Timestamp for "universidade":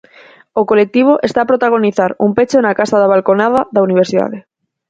3.87-4.37